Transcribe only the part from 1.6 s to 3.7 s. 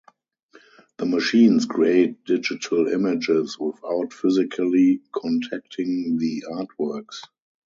create digital images